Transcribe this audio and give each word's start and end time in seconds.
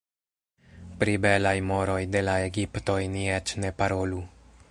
Pri 1.03 1.13
belaj 1.25 1.53
moroj 1.73 1.99
de 2.15 2.25
la 2.29 2.35
egiptoj 2.47 2.97
ni 3.17 3.29
eĉ 3.37 3.57
ne 3.65 3.75
parolu. 3.83 4.27